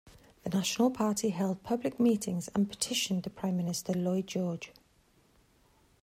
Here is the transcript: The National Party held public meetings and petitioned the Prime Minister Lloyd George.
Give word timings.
The 0.43 0.49
National 0.49 0.89
Party 0.89 1.29
held 1.29 1.61
public 1.61 1.99
meetings 1.99 2.47
and 2.55 2.67
petitioned 2.67 3.21
the 3.21 3.29
Prime 3.29 3.55
Minister 3.55 3.93
Lloyd 3.93 4.25
George. 4.25 4.71